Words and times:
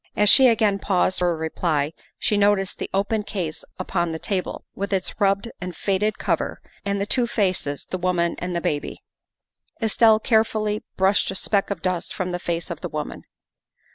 As 0.15 0.31
she 0.31 0.47
again 0.47 0.79
paused 0.79 1.19
for 1.19 1.29
a 1.29 1.35
reply 1.35 1.93
she 2.17 2.35
noticed 2.35 2.79
the 2.79 2.89
open 2.91 3.21
case 3.21 3.63
upon 3.77 4.11
the 4.11 4.17
table, 4.17 4.65
with 4.73 4.91
its 4.91 5.13
rubbed 5.21 5.51
and 5.61 5.75
faded 5.75 6.17
cover 6.17 6.59
and 6.83 6.99
the 6.99 7.05
two 7.05 7.27
faces, 7.27 7.85
the 7.85 7.99
woman 7.99 8.35
and 8.39 8.55
the 8.55 8.61
baby. 8.61 8.97
Estelle 9.79 10.19
carefully 10.19 10.83
brushed 10.97 11.29
a 11.29 11.35
speck 11.35 11.69
of 11.69 11.83
dust 11.83 12.15
from 12.15 12.31
the 12.31 12.39
face 12.39 12.71
of 12.71 12.81
the 12.81 12.89
woman. 12.89 13.25